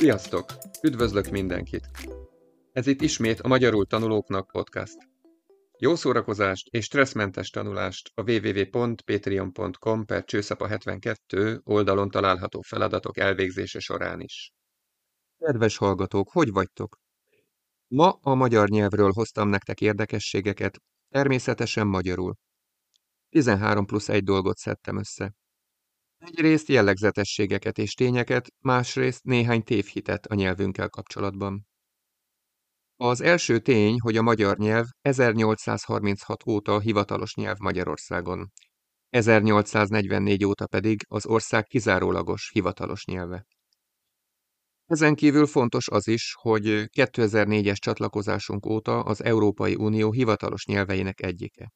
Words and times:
Sziasztok! 0.00 0.44
Üdvözlök 0.82 1.28
mindenkit! 1.28 1.90
Ez 2.72 2.86
itt 2.86 3.00
ismét 3.00 3.40
a 3.40 3.48
Magyarul 3.48 3.86
Tanulóknak 3.86 4.50
podcast. 4.50 4.96
Jó 5.78 5.94
szórakozást 5.94 6.68
és 6.70 6.84
stresszmentes 6.84 7.50
tanulást 7.50 8.10
a 8.14 8.30
www.patreon.com 8.30 10.04
per 10.04 10.24
csőszapa 10.24 10.66
72 10.66 11.60
oldalon 11.64 12.10
található 12.10 12.60
feladatok 12.60 13.18
elvégzése 13.18 13.78
során 13.78 14.20
is. 14.20 14.52
Kedves 15.38 15.76
hallgatók, 15.76 16.30
hogy 16.30 16.50
vagytok? 16.50 16.98
Ma 17.86 18.18
a 18.22 18.34
magyar 18.34 18.68
nyelvről 18.68 19.10
hoztam 19.12 19.48
nektek 19.48 19.80
érdekességeket, 19.80 20.78
természetesen 21.08 21.86
magyarul. 21.86 22.34
13 23.28 23.86
plusz 23.86 24.08
egy 24.08 24.24
dolgot 24.24 24.56
szedtem 24.56 24.98
össze. 24.98 25.34
Egyrészt 26.20 26.68
jellegzetességeket 26.68 27.78
és 27.78 27.94
tényeket, 27.94 28.48
másrészt 28.58 29.24
néhány 29.24 29.62
tévhitet 29.62 30.26
a 30.26 30.34
nyelvünkkel 30.34 30.88
kapcsolatban. 30.88 31.66
Az 32.96 33.20
első 33.20 33.58
tény, 33.58 34.00
hogy 34.00 34.16
a 34.16 34.22
magyar 34.22 34.58
nyelv 34.58 34.86
1836 35.00 36.46
óta 36.46 36.80
hivatalos 36.80 37.34
nyelv 37.34 37.56
Magyarországon. 37.58 38.52
1844 39.08 40.44
óta 40.44 40.66
pedig 40.66 41.00
az 41.08 41.26
ország 41.26 41.64
kizárólagos 41.64 42.50
hivatalos 42.52 43.04
nyelve. 43.04 43.46
Ezen 44.86 45.14
kívül 45.14 45.46
fontos 45.46 45.88
az 45.88 46.08
is, 46.08 46.34
hogy 46.40 46.64
2004-es 46.92 47.76
csatlakozásunk 47.76 48.66
óta 48.66 49.00
az 49.00 49.24
Európai 49.24 49.74
Unió 49.74 50.12
hivatalos 50.12 50.66
nyelveinek 50.66 51.22
egyike. 51.22 51.72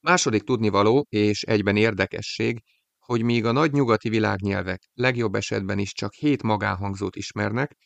Második 0.00 0.42
tudnivaló 0.42 1.06
és 1.08 1.42
egyben 1.42 1.76
érdekesség, 1.76 2.62
hogy 3.06 3.22
míg 3.22 3.44
a 3.44 3.52
nagy 3.52 3.72
nyugati 3.72 4.08
világnyelvek 4.08 4.90
legjobb 4.94 5.34
esetben 5.34 5.78
is 5.78 5.92
csak 5.92 6.12
hét 6.14 6.42
magánhangzót 6.42 7.16
ismernek, 7.16 7.76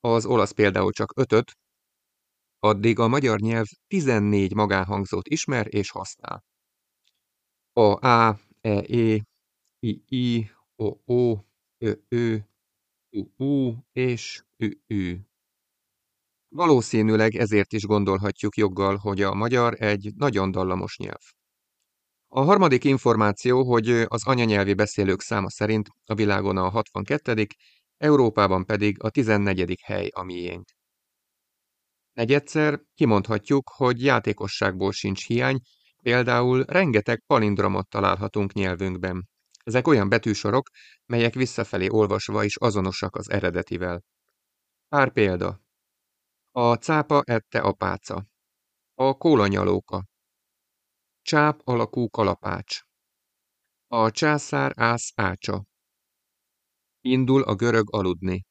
az 0.00 0.26
olasz 0.26 0.50
például 0.50 0.92
csak 0.92 1.12
ötöt, 1.16 1.52
addig 2.58 2.98
a 2.98 3.08
magyar 3.08 3.40
nyelv 3.40 3.66
14 3.86 4.54
magánhangzót 4.54 5.28
ismer 5.28 5.74
és 5.74 5.90
használ. 5.90 6.44
A 7.72 8.06
A, 8.06 8.38
E, 8.60 8.84
E, 8.88 9.24
I, 9.80 10.02
I, 10.08 10.50
O, 10.76 10.96
O, 11.04 11.38
Ö, 11.78 11.92
Ö, 12.08 12.36
U, 13.10 13.44
U 13.44 13.74
és 13.92 14.44
Ü, 14.56 14.70
Ü. 14.86 15.16
Valószínűleg 16.48 17.34
ezért 17.34 17.72
is 17.72 17.82
gondolhatjuk 17.82 18.56
joggal, 18.56 18.96
hogy 18.96 19.22
a 19.22 19.34
magyar 19.34 19.82
egy 19.82 20.12
nagyon 20.16 20.50
dallamos 20.50 20.96
nyelv. 20.96 21.39
A 22.32 22.40
harmadik 22.40 22.84
információ, 22.84 23.62
hogy 23.64 23.88
az 23.90 24.26
anyanyelvi 24.26 24.74
beszélők 24.74 25.20
száma 25.20 25.50
szerint 25.50 25.88
a 26.04 26.14
világon 26.14 26.56
a 26.56 26.68
62 26.68 27.46
Európában 27.96 28.64
pedig 28.64 29.02
a 29.02 29.10
14. 29.10 29.80
hely 29.82 30.08
a 30.12 30.22
miénk. 30.22 30.68
Negyedszer 32.12 32.80
kimondhatjuk, 32.94 33.70
hogy 33.74 34.02
játékosságból 34.02 34.92
sincs 34.92 35.26
hiány, 35.26 35.60
például 36.02 36.64
rengeteg 36.64 37.22
palindromot 37.26 37.88
találhatunk 37.88 38.52
nyelvünkben. 38.52 39.28
Ezek 39.64 39.86
olyan 39.86 40.08
betűsorok, 40.08 40.68
melyek 41.06 41.34
visszafelé 41.34 41.88
olvasva 41.88 42.44
is 42.44 42.56
azonosak 42.56 43.16
az 43.16 43.30
eredetivel. 43.30 44.02
Pár 44.88 45.12
példa. 45.12 45.60
A 46.50 46.74
cápa 46.74 47.22
ette 47.24 47.60
a 47.60 47.72
páca. 47.72 48.26
A 48.94 49.16
kólanyalóka. 49.16 50.09
Csáp 51.22 51.60
alakú 51.64 52.08
kalapács. 52.08 52.80
A 53.86 54.10
császár 54.10 54.72
ász 54.76 55.12
ácsa. 55.14 55.64
Indul 57.00 57.42
a 57.42 57.54
görög 57.54 57.94
aludni. 57.94 58.44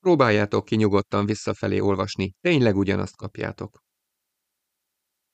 Próbáljátok 0.00 0.64
ki 0.64 0.76
nyugodtan 0.76 1.26
visszafelé 1.26 1.78
olvasni, 1.78 2.34
tényleg 2.40 2.76
ugyanazt 2.76 3.16
kapjátok. 3.16 3.82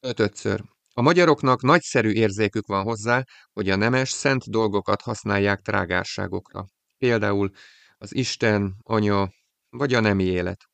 Ötödször. 0.01 0.63
A 0.95 1.03
magyaroknak 1.03 1.63
nagyszerű 1.63 2.11
érzékük 2.11 2.67
van 2.67 2.83
hozzá, 2.85 3.25
hogy 3.53 3.71
a 3.71 3.77
nemes, 3.77 4.11
szent 4.11 4.51
dolgokat 4.51 5.03
használják 5.03 5.61
trágárságokra. 5.61 6.65
Például 6.99 7.51
az 7.97 8.15
Isten, 8.15 8.77
anya, 8.83 9.29
vagy 9.69 9.95
a 9.95 10.01
nemi 10.01 10.25
élet. 10.25 10.65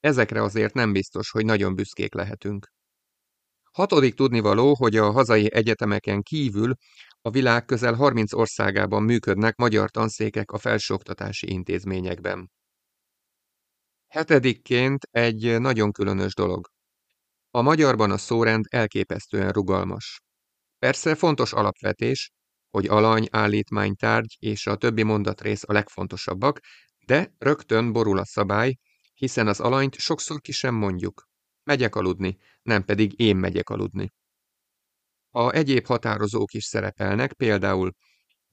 Ezekre 0.00 0.42
azért 0.42 0.74
nem 0.74 0.92
biztos, 0.92 1.30
hogy 1.30 1.44
nagyon 1.44 1.74
büszkék 1.74 2.14
lehetünk. 2.14 2.75
Hatodik 3.76 4.14
tudnivaló, 4.14 4.74
hogy 4.74 4.96
a 4.96 5.10
hazai 5.10 5.52
egyetemeken 5.52 6.22
kívül 6.22 6.74
a 7.20 7.30
világ 7.30 7.64
közel 7.64 7.94
30 7.94 8.32
országában 8.32 9.02
működnek 9.02 9.56
magyar 9.56 9.90
tanszékek 9.90 10.50
a 10.50 10.58
felsőoktatási 10.58 11.50
intézményekben. 11.50 12.50
Hetedikként 14.06 15.08
egy 15.10 15.60
nagyon 15.60 15.92
különös 15.92 16.34
dolog. 16.34 16.68
A 17.50 17.62
magyarban 17.62 18.10
a 18.10 18.16
szórend 18.16 18.64
elképesztően 18.68 19.52
rugalmas. 19.52 20.20
Persze 20.78 21.14
fontos 21.14 21.52
alapvetés, 21.52 22.30
hogy 22.70 22.86
alany, 22.86 23.26
állítmány, 23.30 23.94
tárgy 23.94 24.36
és 24.38 24.66
a 24.66 24.76
többi 24.76 25.02
mondatrész 25.02 25.62
a 25.66 25.72
legfontosabbak, 25.72 26.60
de 27.06 27.34
rögtön 27.38 27.92
borul 27.92 28.18
a 28.18 28.24
szabály, 28.24 28.74
hiszen 29.14 29.46
az 29.46 29.60
alanyt 29.60 29.94
sokszor 29.94 30.40
ki 30.40 30.52
sem 30.52 30.74
mondjuk. 30.74 31.25
Megyek 31.66 31.94
aludni, 31.94 32.36
nem 32.62 32.84
pedig 32.84 33.20
én 33.20 33.36
megyek 33.36 33.68
aludni. 33.68 34.12
A 35.30 35.52
egyéb 35.52 35.86
határozók 35.86 36.52
is 36.52 36.64
szerepelnek, 36.64 37.32
például 37.32 37.92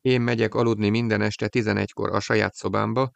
én 0.01 0.22
megyek 0.22 0.53
aludni 0.53 0.90
minden 0.90 1.22
este 1.22 1.47
11-kor 1.51 2.09
a 2.09 2.19
saját 2.19 2.53
szobámba, 2.53 3.12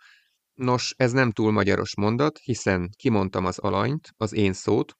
nos, 0.53 0.93
ez 0.97 1.11
nem 1.11 1.31
túl 1.31 1.51
magyaros 1.51 1.95
mondat, 1.95 2.37
hiszen 2.37 2.89
kimondtam 2.95 3.45
az 3.45 3.59
alanyt, 3.59 4.09
az 4.17 4.33
én 4.33 4.53
szót, 4.53 4.93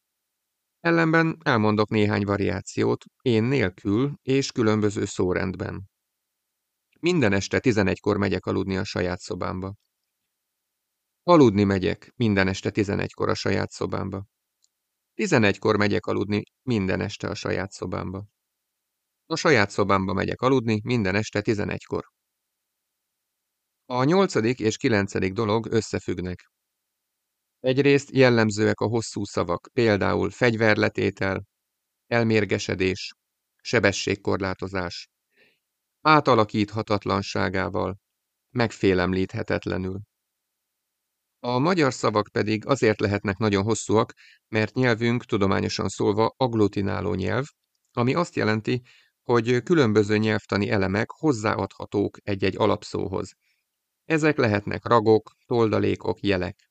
ellenben 0.80 1.38
elmondok 1.44 1.90
néhány 1.90 2.24
variációt, 2.24 3.06
én 3.22 3.44
nélkül 3.44 4.14
és 4.22 4.52
különböző 4.52 5.06
szórendben. 5.06 5.90
Minden 7.00 7.34
este 7.34 7.60
11-kor 7.62 8.18
megyek 8.18 8.46
aludni 8.46 8.78
a 8.78 8.84
saját 8.84 9.20
szobámba. 9.20 9.74
Aludni 11.24 11.64
megyek 11.64 12.14
minden 12.16 12.48
este 12.48 12.72
11-kor 12.74 13.30
a 13.30 13.36
saját 13.36 13.70
szobámba. 13.70 14.26
Tizenegykor 15.18 15.78
megyek 15.78 16.06
aludni 16.06 16.44
minden 16.62 17.02
este 17.02 17.28
a 17.28 17.36
saját 17.36 17.72
szobámba. 17.72 18.26
A 19.26 19.36
saját 19.36 19.70
szobámba 19.70 20.14
megyek 20.14 20.42
aludni 20.42 20.82
minden 20.84 21.16
este 21.16 21.42
tizenegykor. 21.42 22.06
A 23.86 24.04
nyolcadik 24.04 24.60
és 24.60 24.78
kilencedik 24.78 25.34
dolog 25.34 25.66
összefüggnek. 25.72 26.52
Egyrészt 27.60 28.12
jellemzőek 28.12 28.80
a 28.80 28.88
hosszú 28.88 29.24
szavak, 29.24 29.70
például 29.74 30.30
fegyverletétel, 30.30 31.46
elmérgesedés, 32.08 33.14
sebességkorlátozás, 33.62 35.10
átalakíthatatlanságával, 36.02 37.98
megfélemlíthetetlenül. 38.50 40.00
A 41.48 41.60
magyar 41.60 41.94
szavak 41.94 42.28
pedig 42.32 42.66
azért 42.66 43.00
lehetnek 43.00 43.38
nagyon 43.38 43.64
hosszúak, 43.64 44.14
mert 44.48 44.74
nyelvünk 44.74 45.26
tudományosan 45.26 45.88
szólva 45.88 46.34
agglutináló 46.38 47.14
nyelv, 47.14 47.46
ami 47.92 48.14
azt 48.14 48.36
jelenti, 48.36 48.82
hogy 49.24 49.64
különböző 49.64 50.18
nyelvtani 50.18 50.70
elemek 50.70 51.10
hozzáadhatók 51.12 52.18
egy-egy 52.24 52.58
alapszóhoz. 52.58 53.34
Ezek 54.06 54.38
lehetnek 54.38 54.88
ragok, 54.88 55.32
toldalékok, 55.46 56.20
jelek. 56.20 56.70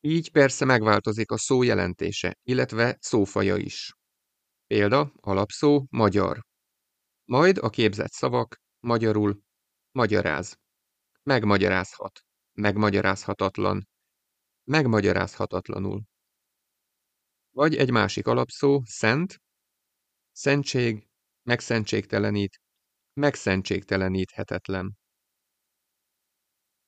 Így 0.00 0.30
persze 0.30 0.64
megváltozik 0.64 1.30
a 1.30 1.38
szó 1.38 1.62
jelentése, 1.62 2.38
illetve 2.42 2.96
szófaja 3.00 3.56
is. 3.56 3.94
Példa, 4.66 5.12
alapszó, 5.20 5.86
magyar. 5.90 6.44
Majd 7.24 7.58
a 7.58 7.70
képzett 7.70 8.12
szavak, 8.12 8.60
magyarul, 8.80 9.42
magyaráz. 9.92 10.56
Megmagyarázhat 11.22 12.20
megmagyarázhatatlan, 12.52 13.88
megmagyarázhatatlanul. 14.64 16.02
Vagy 17.50 17.76
egy 17.76 17.90
másik 17.90 18.26
alapszó, 18.26 18.82
szent, 18.84 19.40
szentség, 20.32 21.06
megszentségtelenít, 21.42 22.60
megszentségteleníthetetlen. 23.12 24.96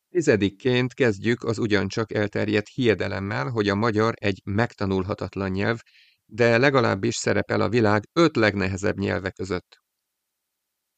Tizedikként 0.09 0.95
kezdjük 0.95 1.43
az 1.43 1.59
ugyancsak 1.59 2.13
elterjedt 2.13 2.69
hiedelemmel, 2.69 3.49
hogy 3.49 3.69
a 3.69 3.75
magyar 3.75 4.15
egy 4.17 4.41
megtanulhatatlan 4.45 5.51
nyelv, 5.51 5.79
de 6.27 6.59
legalábbis 6.59 7.15
szerepel 7.15 7.61
a 7.61 7.69
világ 7.69 8.03
öt 8.13 8.37
legnehezebb 8.37 8.97
nyelve 8.97 9.31
között. 9.31 9.83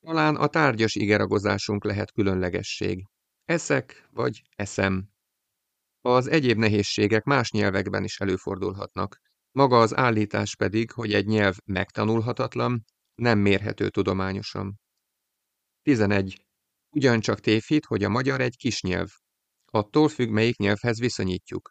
Talán 0.00 0.36
a 0.36 0.46
tárgyas 0.46 0.94
igeragozásunk 0.94 1.84
lehet 1.84 2.12
különlegesség. 2.12 3.06
Eszek 3.46 4.08
vagy 4.10 4.42
eszem. 4.56 5.08
Az 6.00 6.26
egyéb 6.26 6.58
nehézségek 6.58 7.24
más 7.24 7.50
nyelvekben 7.50 8.04
is 8.04 8.20
előfordulhatnak. 8.20 9.20
Maga 9.50 9.80
az 9.80 9.96
állítás 9.96 10.56
pedig, 10.56 10.90
hogy 10.90 11.12
egy 11.12 11.26
nyelv 11.26 11.56
megtanulhatatlan, 11.64 12.84
nem 13.14 13.38
mérhető 13.38 13.88
tudományosan. 13.88 14.80
11. 15.82 16.46
Ugyancsak 16.90 17.40
tévhit, 17.40 17.84
hogy 17.84 18.04
a 18.04 18.08
magyar 18.08 18.40
egy 18.40 18.56
kis 18.56 18.80
nyelv. 18.82 19.08
Attól 19.64 20.08
függ, 20.08 20.28
melyik 20.28 20.56
nyelvhez 20.56 20.98
viszonyítjuk. 20.98 21.70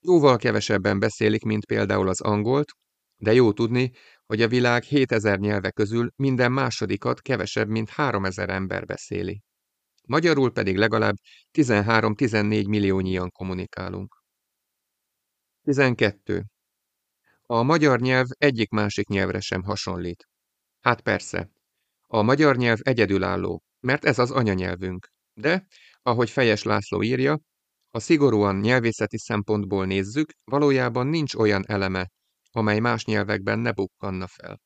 Jóval 0.00 0.36
kevesebben 0.36 0.98
beszélik, 0.98 1.42
mint 1.42 1.66
például 1.66 2.08
az 2.08 2.20
angolt, 2.20 2.70
de 3.16 3.32
jó 3.32 3.52
tudni, 3.52 3.92
hogy 4.26 4.42
a 4.42 4.48
világ 4.48 4.82
7000 4.82 5.38
nyelve 5.38 5.70
közül 5.70 6.10
minden 6.16 6.52
másodikat 6.52 7.20
kevesebb, 7.20 7.68
mint 7.68 7.88
3000 7.88 8.50
ember 8.50 8.84
beszéli. 8.84 9.42
Magyarul 10.10 10.52
pedig 10.52 10.76
legalább 10.76 11.14
13-14 11.52 12.68
milliónyian 12.68 13.30
kommunikálunk. 13.30 14.22
12. 15.62 16.44
A 17.42 17.62
magyar 17.62 18.00
nyelv 18.00 18.26
egyik 18.38 18.70
másik 18.70 19.08
nyelvre 19.08 19.40
sem 19.40 19.62
hasonlít. 19.62 20.28
Hát 20.80 21.00
persze, 21.00 21.50
a 22.06 22.22
magyar 22.22 22.56
nyelv 22.56 22.78
egyedülálló, 22.82 23.62
mert 23.80 24.04
ez 24.04 24.18
az 24.18 24.30
anyanyelvünk. 24.30 25.08
De, 25.32 25.66
ahogy 26.02 26.30
Fejes 26.30 26.62
László 26.62 27.02
írja, 27.02 27.40
ha 27.90 28.00
szigorúan 28.00 28.56
nyelvészeti 28.56 29.18
szempontból 29.18 29.86
nézzük, 29.86 30.32
valójában 30.44 31.06
nincs 31.06 31.34
olyan 31.34 31.64
eleme, 31.66 32.10
amely 32.50 32.78
más 32.78 33.04
nyelvekben 33.04 33.58
ne 33.58 33.72
bukkanna 33.72 34.26
fel. 34.26 34.60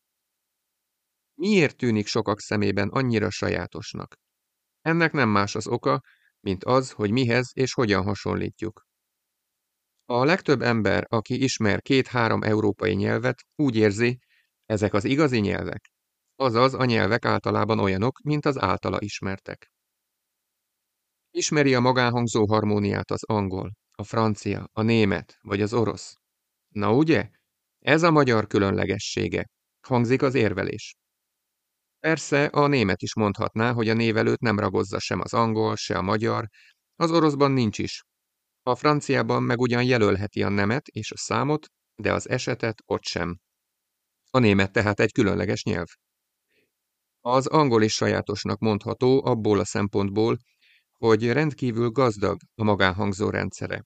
Miért 1.34 1.76
tűnik 1.76 2.06
sokak 2.06 2.40
szemében 2.40 2.88
annyira 2.88 3.30
sajátosnak? 3.30 4.22
Ennek 4.84 5.12
nem 5.12 5.28
más 5.28 5.54
az 5.54 5.66
oka, 5.66 6.00
mint 6.40 6.64
az, 6.64 6.90
hogy 6.90 7.10
mihez 7.10 7.50
és 7.54 7.72
hogyan 7.74 8.04
hasonlítjuk. 8.04 8.86
A 10.04 10.24
legtöbb 10.24 10.62
ember, 10.62 11.04
aki 11.08 11.42
ismer 11.42 11.82
két-három 11.82 12.42
európai 12.42 12.94
nyelvet, 12.94 13.42
úgy 13.54 13.76
érzi, 13.76 14.18
ezek 14.66 14.94
az 14.94 15.04
igazi 15.04 15.38
nyelvek. 15.38 15.90
Azaz 16.36 16.74
a 16.74 16.84
nyelvek 16.84 17.24
általában 17.24 17.78
olyanok, 17.78 18.18
mint 18.20 18.46
az 18.46 18.58
általa 18.58 18.96
ismertek. 19.00 19.72
Ismeri 21.30 21.74
a 21.74 21.80
magánhangzó 21.80 22.46
harmóniát 22.46 23.10
az 23.10 23.24
angol, 23.24 23.72
a 23.92 24.04
francia, 24.04 24.68
a 24.72 24.82
német 24.82 25.38
vagy 25.40 25.60
az 25.60 25.72
orosz. 25.72 26.16
Na 26.68 26.94
ugye? 26.94 27.30
Ez 27.78 28.02
a 28.02 28.10
magyar 28.10 28.46
különlegessége. 28.46 29.46
Hangzik 29.86 30.22
az 30.22 30.34
érvelés. 30.34 30.96
Persze 32.04 32.44
a 32.44 32.66
német 32.66 33.02
is 33.02 33.14
mondhatná, 33.14 33.72
hogy 33.72 33.88
a 33.88 33.94
névelőt 33.94 34.40
nem 34.40 34.58
ragozza 34.58 34.98
sem 34.98 35.20
az 35.20 35.34
angol, 35.34 35.76
se 35.76 35.98
a 35.98 36.02
magyar, 36.02 36.48
az 36.96 37.10
oroszban 37.10 37.50
nincs 37.50 37.78
is. 37.78 38.04
A 38.62 38.74
franciában 38.74 39.42
meg 39.42 39.60
ugyan 39.60 39.84
jelölheti 39.84 40.42
a 40.42 40.48
nemet 40.48 40.86
és 40.86 41.12
a 41.12 41.16
számot, 41.16 41.66
de 41.94 42.12
az 42.12 42.28
esetet 42.28 42.82
ott 42.86 43.04
sem. 43.04 43.38
A 44.30 44.38
német 44.38 44.72
tehát 44.72 45.00
egy 45.00 45.12
különleges 45.12 45.62
nyelv. 45.62 45.86
Az 47.20 47.46
angol 47.46 47.82
is 47.82 47.94
sajátosnak 47.94 48.58
mondható 48.58 49.24
abból 49.24 49.58
a 49.58 49.64
szempontból, 49.64 50.38
hogy 50.92 51.32
rendkívül 51.32 51.90
gazdag 51.90 52.36
a 52.54 52.64
magánhangzó 52.64 53.30
rendszere. 53.30 53.84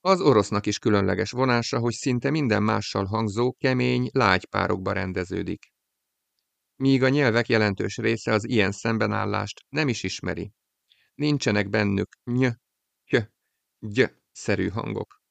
Az 0.00 0.20
orosznak 0.20 0.66
is 0.66 0.78
különleges 0.78 1.30
vonása, 1.30 1.78
hogy 1.78 1.92
szinte 1.92 2.30
minden 2.30 2.62
mással 2.62 3.04
hangzó, 3.04 3.52
kemény, 3.52 4.08
lágy 4.12 4.46
párokba 4.46 4.92
rendeződik. 4.92 5.73
Míg 6.76 7.02
a 7.02 7.08
nyelvek 7.08 7.48
jelentős 7.48 7.96
része 7.96 8.32
az 8.32 8.48
ilyen 8.48 8.72
szembenállást 8.72 9.64
nem 9.68 9.88
is 9.88 10.02
ismeri. 10.02 10.52
Nincsenek 11.14 11.68
bennük 11.68 12.16
ny, 12.24 12.48
ky, 13.04 13.18
gy-szerű 13.78 14.68
hangok. 14.68 15.22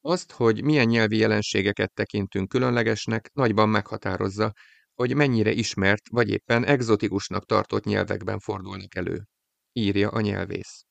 Azt, 0.00 0.32
hogy 0.32 0.62
milyen 0.64 0.86
nyelvi 0.86 1.16
jelenségeket 1.16 1.92
tekintünk 1.92 2.48
különlegesnek, 2.48 3.30
nagyban 3.32 3.68
meghatározza, 3.68 4.52
hogy 4.94 5.14
mennyire 5.14 5.50
ismert 5.50 6.08
vagy 6.08 6.28
éppen 6.28 6.64
egzotikusnak 6.64 7.46
tartott 7.46 7.84
nyelvekben 7.84 8.38
fordulnak 8.38 8.94
elő 8.94 9.24
írja 9.72 10.08
a 10.08 10.20
nyelvész. 10.20 10.84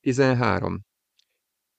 13. 0.00 0.84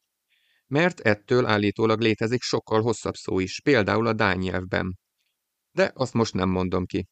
Mert 0.67 1.01
ettől 1.01 1.47
állítólag 1.47 2.01
létezik 2.01 2.43
sokkal 2.43 2.83
hosszabb 2.83 3.15
szó 3.15 3.39
is, 3.39 3.61
például 3.61 4.07
a 4.07 4.13
dán 4.13 4.39
nyelvben. 4.39 4.99
De 5.71 5.91
azt 5.95 6.13
most 6.13 6.35
nem 6.35 6.49
mondom 6.49 6.87
ki. 6.87 7.07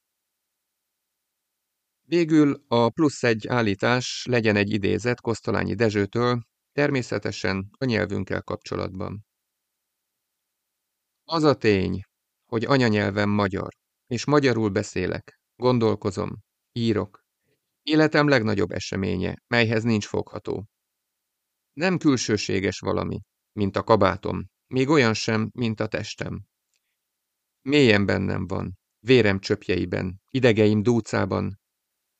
Végül 2.06 2.64
a 2.68 2.90
plusz 2.90 3.22
egy 3.22 3.46
állítás 3.46 4.24
legyen 4.28 4.56
egy 4.56 4.70
idézet 4.70 5.20
Kosztolányi 5.20 5.74
Dezsőtől, 5.74 6.42
természetesen 6.72 7.70
a 7.78 7.84
nyelvünkkel 7.84 8.42
kapcsolatban. 8.42 9.24
Az 11.24 11.42
a 11.42 11.54
tény, 11.54 12.00
hogy 12.44 12.64
anyanyelvem 12.64 13.30
magyar, 13.30 13.68
és 14.06 14.24
magyarul 14.24 14.68
beszélek, 14.68 15.40
gondolkozom, 15.56 16.30
írok. 16.72 17.23
Életem 17.84 18.28
legnagyobb 18.28 18.70
eseménye, 18.70 19.36
melyhez 19.46 19.82
nincs 19.82 20.06
fogható. 20.06 20.66
Nem 21.72 21.98
külsőséges 21.98 22.78
valami, 22.78 23.20
mint 23.52 23.76
a 23.76 23.82
kabátom, 23.82 24.44
még 24.66 24.88
olyan 24.88 25.14
sem, 25.14 25.50
mint 25.54 25.80
a 25.80 25.86
testem. 25.86 26.44
Mélyen 27.62 28.06
bennem 28.06 28.46
van, 28.46 28.78
vérem 28.98 29.40
csöpjeiben, 29.40 30.22
idegeim 30.30 30.82
dúcában, 30.82 31.60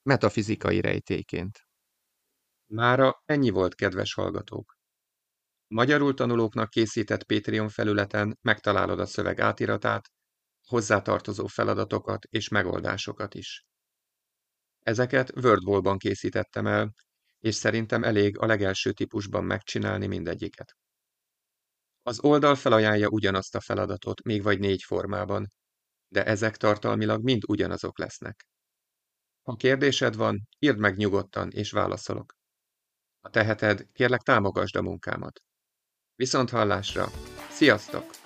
metafizikai 0.03 0.81
rejtéként. 0.81 1.59
Mára 2.67 3.23
ennyi 3.25 3.51
volt, 3.51 3.75
kedves 3.75 4.15
hallgatók. 4.15 4.77
Magyarul 5.67 6.15
tanulóknak 6.15 6.71
készített 6.71 7.25
Patreon 7.25 7.69
felületen 7.69 8.39
megtalálod 8.41 9.01
a 9.01 9.07
szöveg 9.07 9.41
átiratát, 9.41 10.11
hozzátartozó 10.67 11.47
feladatokat 11.47 12.25
és 12.25 12.49
megoldásokat 12.49 13.35
is. 13.35 13.65
Ezeket 14.85 15.33
WordWall-ban 15.37 15.99
készítettem 15.99 16.67
el, 16.67 16.95
és 17.39 17.55
szerintem 17.55 18.05
elég 18.05 18.39
a 18.39 18.47
legelső 18.47 18.93
típusban 18.93 19.45
megcsinálni 19.45 20.07
mindegyiket. 20.07 20.77
Az 22.03 22.21
oldal 22.21 22.55
felajánlja 22.55 23.09
ugyanazt 23.09 23.55
a 23.55 23.61
feladatot, 23.61 24.23
még 24.23 24.43
vagy 24.43 24.59
négy 24.59 24.83
formában, 24.83 25.53
de 26.09 26.25
ezek 26.25 26.57
tartalmilag 26.57 27.23
mind 27.23 27.43
ugyanazok 27.47 27.99
lesznek. 27.99 28.47
Ha 29.43 29.57
kérdésed 29.57 30.17
van, 30.17 30.49
írd 30.59 30.79
meg 30.79 30.97
nyugodtan, 30.97 31.51
és 31.51 31.71
válaszolok. 31.71 32.35
Ha 33.21 33.31
teheted, 33.31 33.87
kérlek 33.93 34.21
támogasd 34.21 34.77
a 34.77 34.83
munkámat. 34.83 35.41
Viszont 36.15 36.51
hallásra! 36.51 37.07
Sziasztok! 37.51 38.24